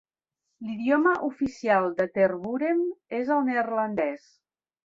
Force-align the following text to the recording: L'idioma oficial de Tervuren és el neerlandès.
L'idioma 0.69 1.11
oficial 1.27 1.85
de 2.01 2.09
Tervuren 2.17 2.83
és 3.21 3.33
el 3.37 3.47
neerlandès. 3.51 4.29